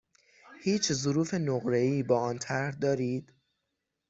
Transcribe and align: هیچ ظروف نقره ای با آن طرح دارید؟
هیچ 0.63 0.91
ظروف 0.93 1.33
نقره 1.33 1.77
ای 1.77 2.03
با 2.03 2.19
آن 2.19 2.37
طرح 2.37 2.75
دارید؟ 2.75 3.33